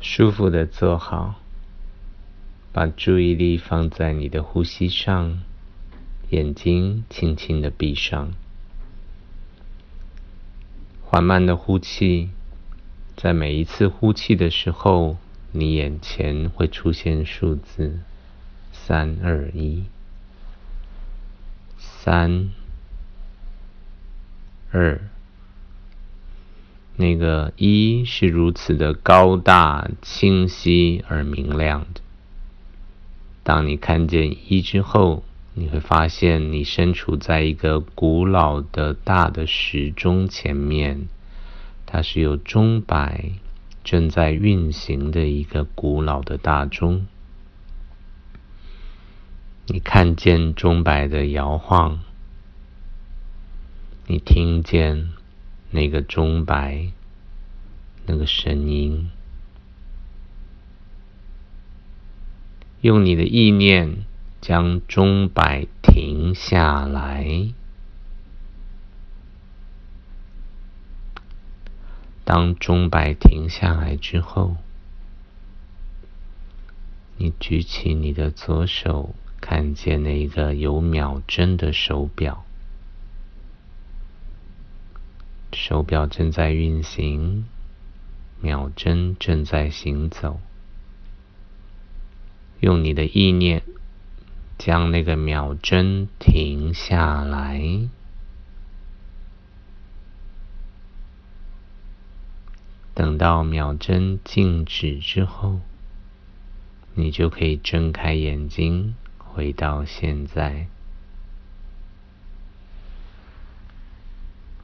[0.00, 1.34] 舒服的坐好，
[2.72, 5.42] 把注意力放在你的呼吸上，
[6.30, 8.32] 眼睛轻轻的闭上，
[11.04, 12.30] 缓慢的呼气。
[13.14, 15.18] 在每一次呼气的时候，
[15.52, 18.00] 你眼前会出现数字
[18.72, 19.84] 三二一，
[21.76, 22.48] 三
[24.70, 24.98] 二。
[27.00, 32.02] 那个一是如此的高大、清晰而明亮的。
[33.42, 41.08] 当你看见一之后，你会发现你身处在一个古老的大的时钟前面，
[41.86, 43.30] 它是有钟摆
[43.82, 47.06] 正在运行的一个古老的大钟。
[49.68, 52.00] 你看见钟摆的摇晃，
[54.06, 55.12] 你听见。
[55.70, 56.90] 那个钟摆，
[58.06, 59.10] 那个声音，
[62.80, 64.04] 用你的意念
[64.40, 67.52] 将钟摆停下来。
[72.24, 74.56] 当钟摆停下来之后，
[77.16, 82.44] 你举起你的左手，看见那一个有秒针的手表。
[85.70, 87.44] 手表正在运行，
[88.40, 90.40] 秒针正在行走。
[92.58, 93.62] 用你的意念
[94.58, 97.88] 将那个秒针停下来。
[102.92, 105.60] 等到秒针静止之后，
[106.94, 110.66] 你就可以睁开眼睛，回到现在。